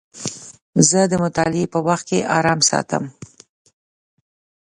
زه 0.89 0.99
د 1.11 1.13
مطالعې 1.23 1.65
په 1.73 1.79
وخت 1.87 2.05
کې 2.09 2.27
ارام 2.37 2.59
ساتم. 2.69 3.03